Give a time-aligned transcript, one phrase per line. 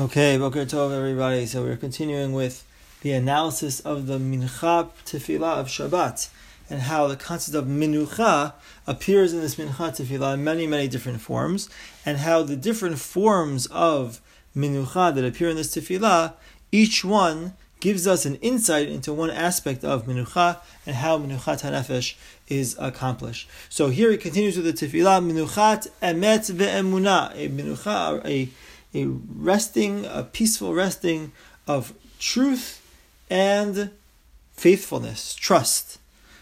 [0.00, 1.44] Okay, Boker Tov, everybody.
[1.44, 2.64] So we're continuing with
[3.02, 6.30] the analysis of the Mincha Tefillah of Shabbat
[6.70, 8.54] and how the concept of Minucha
[8.86, 11.68] appears in this Mincha Tefillah in many, many different forms,
[12.06, 14.22] and how the different forms of
[14.56, 16.32] Minucha that appear in this Tefillah,
[16.72, 22.14] each one gives us an insight into one aspect of Minucha and how Minuchat HaNefesh
[22.48, 23.46] is accomplished.
[23.68, 28.48] So here he continues with the Tefillah, Minuchat Emet Ve'emunah, a Minucha, a
[28.94, 31.32] a resting, a peaceful resting
[31.66, 32.80] of truth
[33.30, 33.90] and
[34.52, 35.98] faithfulness, trust.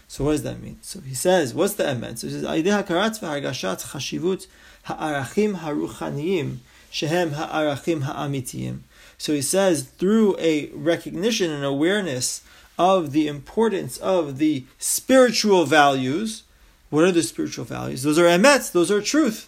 [0.07, 0.77] So what does that mean?
[0.81, 2.17] So he says, what's the emet?
[2.17, 4.47] So he says, hakarat v'hargashat chashivut
[4.83, 6.57] ha'arachim haruchaniyim
[6.89, 8.79] shehem ha'arachim ha'amitiyim.
[9.17, 12.41] So he says, through a recognition and awareness
[12.77, 16.43] of the importance of the spiritual values,
[16.89, 18.03] what are the spiritual values?
[18.03, 19.47] Those are emet, those are truth.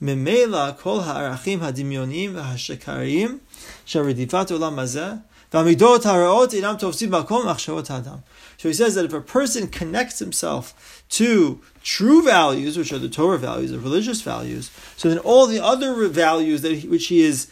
[0.00, 3.38] ממילא כל הערכים הדמיוניים והשקריים
[3.86, 5.06] של רדיפת עולם הזה
[5.54, 8.16] והמידות הרעות אינם תופסים מקום מחשבות האדם.
[8.58, 13.08] So he says that if a person connects himself to true values, which are the
[13.08, 17.22] Torah values, the religious values, so then all the other values that he, which he
[17.22, 17.48] is,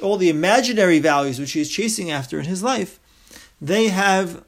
[0.00, 3.00] all the imaginary values which he is chasing after in his life,
[3.60, 4.44] they have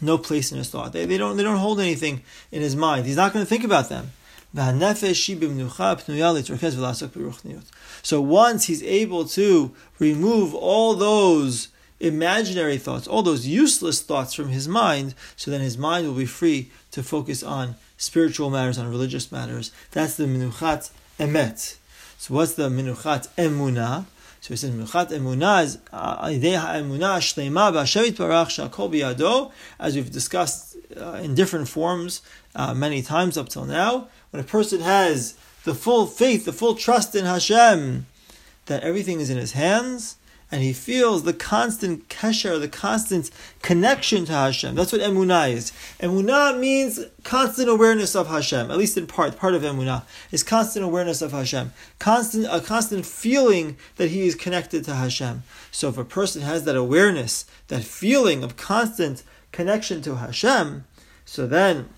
[0.00, 0.92] no place in his thought.
[0.92, 3.06] They, they don't they don't hold anything in his mind.
[3.06, 4.12] He's not going to think about them.
[4.53, 4.71] So
[8.21, 11.67] once he's able to remove all those
[11.99, 16.25] imaginary thoughts, all those useless thoughts from his mind, so then his mind will be
[16.25, 19.71] free to focus on spiritual matters, on religious matters.
[19.91, 20.89] That's the minuchat
[21.19, 21.77] emet.
[22.17, 24.05] So what's the minuchat emunah?
[24.41, 30.68] So he says minuchat emunah is uh, emunah shlema b'Hashem barach shakol as we've discussed
[30.97, 32.21] uh, in different forms
[32.55, 36.75] uh, many times up till now when a person has the full faith, the full
[36.75, 38.05] trust in Hashem,
[38.65, 40.15] that everything is in his hands,
[40.51, 43.29] and he feels the constant kesher, the constant
[43.61, 44.73] connection to Hashem.
[44.73, 45.71] That's what emunah is.
[45.99, 49.37] Emunah means constant awareness of Hashem, at least in part.
[49.37, 54.33] Part of emunah is constant awareness of Hashem, constant a constant feeling that he is
[54.33, 55.43] connected to Hashem.
[55.71, 60.85] So if a person has that awareness, that feeling of constant connection to Hashem,
[61.25, 61.89] so then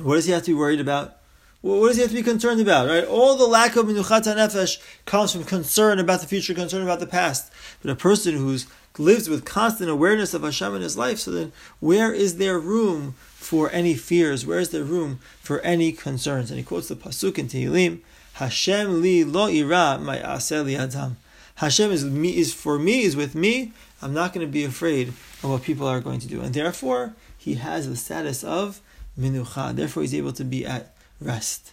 [0.00, 1.16] what does he have to be worried about?
[1.60, 2.86] What does he have to be concerned about?
[2.86, 3.04] Right?
[3.04, 7.06] All the lack of minuchat nefesh comes from concern about the future, concern about the
[7.06, 7.52] past.
[7.82, 11.52] But a person who's lives with constant awareness of Hashem in his life, so then
[11.80, 14.46] where is there room for any fears?
[14.46, 16.50] Where is there room for any concerns?
[16.50, 18.00] And he quotes the pasuk in Tehillim,
[18.34, 20.20] Hashem li lo ira my
[20.62, 21.16] li adam.
[21.56, 23.72] Hashem is me is for me is with me.
[24.00, 25.12] I'm not going to be afraid
[25.42, 28.80] of what people are going to do, and therefore he has the status of
[29.18, 29.74] minucha.
[29.74, 31.72] Therefore, he's able to be at rest.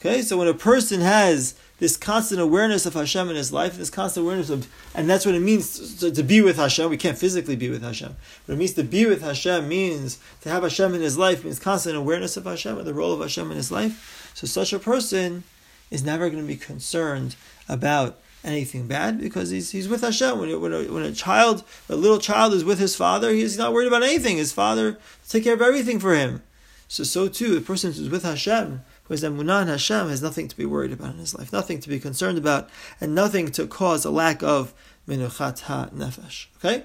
[0.00, 3.90] Okay, so when a person has this constant awareness of Hashem in his life, this
[3.90, 6.88] constant awareness of, and that's what it means to, to, be with Hashem.
[6.88, 8.14] We can't physically be with Hashem,
[8.46, 11.58] but it means to be with Hashem means to have Hashem in his life means
[11.58, 14.30] constant awareness of Hashem and the role of Hashem in his life.
[14.34, 15.42] So such a person
[15.90, 17.34] is never going to be concerned
[17.68, 20.38] about anything bad because he's, he's with Hashem.
[20.38, 23.72] When, when, a, when a child, a little child is with his father, he's not
[23.72, 24.36] worried about anything.
[24.36, 26.42] His father take care of everything for him.
[26.88, 30.48] So, so too, the person who's with Hashem, who has emunah in Hashem, has nothing
[30.48, 33.66] to be worried about in his life, nothing to be concerned about, and nothing to
[33.66, 34.72] cause a lack of
[35.06, 36.46] minuchat ha-nefesh.
[36.56, 36.84] Okay?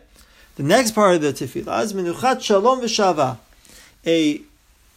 [0.55, 3.37] The next part of the tefillah is minuchat shalom v'shalva,
[4.05, 4.41] a,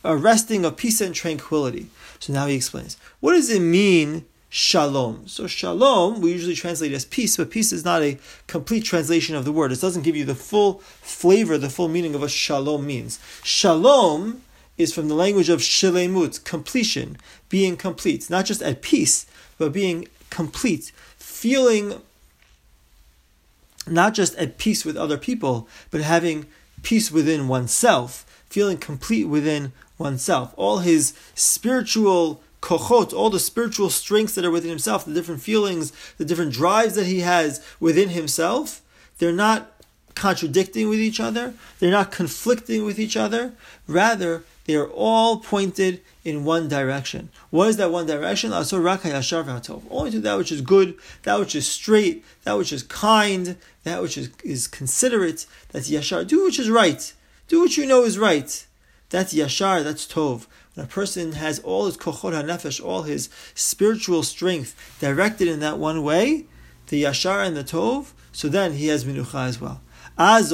[0.03, 1.89] a resting of peace and tranquility.
[2.19, 2.97] So now he explains.
[3.21, 5.27] What does it mean, shalom?
[5.29, 9.45] So shalom, we usually translate as peace, but peace is not a complete translation of
[9.45, 9.73] the word.
[9.73, 13.19] It doesn't give you the full flavor, the full meaning of what shalom means.
[13.43, 14.43] Shalom
[14.79, 17.17] is from the language of shilemut, completion,
[17.49, 19.27] being complete, not just at peace,
[19.59, 22.01] but being complete, feeling
[23.87, 26.47] not just at peace with other people, but having
[26.83, 30.53] peace within oneself, feeling complete within oneself.
[30.57, 35.93] All his spiritual kochot, all the spiritual strengths that are within himself, the different feelings,
[36.19, 38.83] the different drives that he has within himself,
[39.19, 39.73] they're not
[40.15, 43.53] contradicting with each other, they're not conflicting with each other.
[43.87, 47.29] Rather, they are all pointed in one direction.
[47.51, 48.53] What is that one direction?
[48.53, 48.65] Only
[50.11, 54.19] to that which is good, that which is straight, that which is kind, that which
[54.19, 55.47] is, is considerate.
[55.71, 56.27] That's yashar.
[56.27, 57.13] Do which is right.
[57.47, 58.67] Do what you know is right.
[59.11, 59.85] That's yashar.
[59.85, 60.47] That's tov.
[60.77, 66.03] A person has all his kochot hanefesh, all his spiritual strength directed in that one
[66.03, 66.45] way,
[66.89, 69.81] the yashar and the tov, so then he has minucha as well.
[70.19, 70.49] So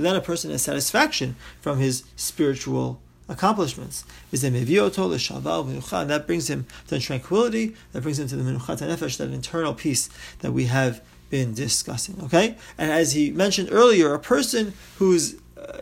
[0.00, 4.04] then a person has satisfaction from his spiritual accomplishments.
[4.30, 9.30] Is and that brings him to tranquility, that brings him to the menuchat nefesh, that
[9.30, 10.08] internal peace
[10.40, 12.20] that we have been discussing.
[12.24, 15.80] Okay, and as he mentioned earlier, a person who's uh,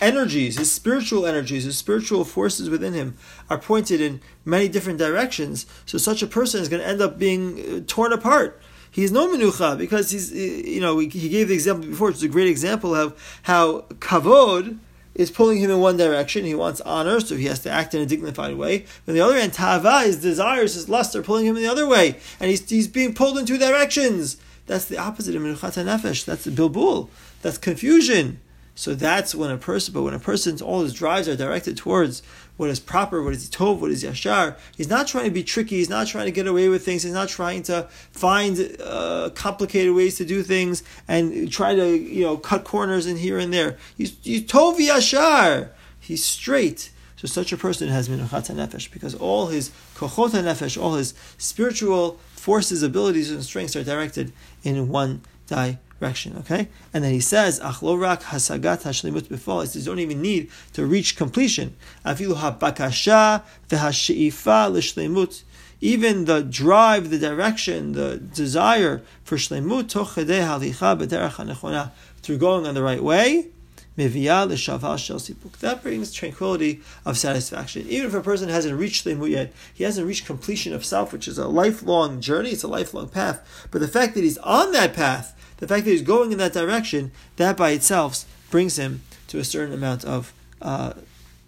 [0.00, 3.16] energies, his spiritual energies, his spiritual forces within him
[3.50, 5.66] are pointed in many different directions.
[5.86, 8.60] So such a person is going to end up being uh, torn apart.
[8.90, 12.28] He's no menucha because he's, you know, he gave the example before, which is a
[12.28, 14.78] great example of how kavod
[15.14, 16.44] is pulling him in one direction.
[16.44, 18.86] He wants honor, so he has to act in a dignified way.
[19.06, 21.86] On the other hand, tava, his desires, his lust are pulling him in the other
[21.86, 24.38] way, and he's, he's being pulled in two directions.
[24.66, 26.24] That's the opposite of menuchat nefesh.
[26.24, 27.08] That's the bilbul.
[27.42, 28.40] That's confusion.
[28.78, 32.22] So that's when a person, but when a person's all his drives are directed towards
[32.56, 35.78] what is proper, what is tov, what is yashar, he's not trying to be tricky,
[35.78, 39.96] he's not trying to get away with things, he's not trying to find uh, complicated
[39.96, 43.76] ways to do things and try to, you know, cut corners in here and there.
[43.96, 45.70] He's, he's tov yashar.
[45.98, 46.92] He's straight.
[47.16, 52.20] So such a person has minuchat nefesh because all his kochot nefesh, all his spiritual
[52.36, 54.32] forces, abilities, and strengths are directed
[54.62, 56.36] in one direction.
[56.38, 60.50] Okay, and then he says, "Achlorak hasagat hashlimut befall." He says, "You don't even need
[60.74, 61.74] to reach completion."
[62.04, 65.42] Afilu habakasha v'hasheifa l'shlemut.
[65.80, 71.90] Even the drive, the direction, the desire for shlemut toch halicha b'derech
[72.22, 73.48] through going on the right way.
[73.96, 77.86] That brings tranquility of satisfaction.
[77.88, 81.26] Even if a person hasn't reached limut yet, he hasn't reached completion of self, which
[81.26, 83.40] is a lifelong journey, it's a lifelong path.
[83.72, 86.52] But the fact that he's on that path, the fact that he's going in that
[86.52, 90.94] direction, that by itself brings him to a certain amount of uh,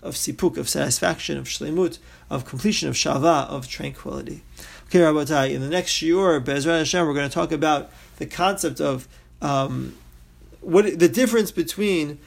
[0.03, 1.99] of sipuk, of satisfaction, of shlemut,
[2.31, 4.43] of completion, of shalva, of tranquility.
[4.87, 8.81] Okay, Rabbatai, in the next shiur, Bezrat Hashem, we're going to talk about the concept
[8.81, 9.07] of
[9.43, 9.97] um,
[10.61, 12.19] what the difference between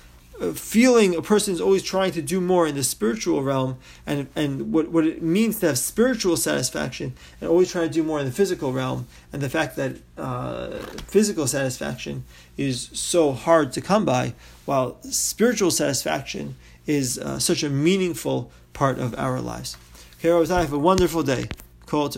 [0.52, 4.74] feeling a person is always trying to do more in the spiritual realm and, and
[4.74, 8.26] what, what it means to have spiritual satisfaction and always trying to do more in
[8.26, 10.72] the physical realm and the fact that uh,
[11.08, 12.26] physical satisfaction
[12.58, 14.34] is so hard to come by
[14.66, 16.56] while spiritual satisfaction
[16.86, 19.78] is uh, such a meaningful part of our lives.
[20.20, 21.46] Okay, I have a wonderful day.
[21.86, 22.10] Kol.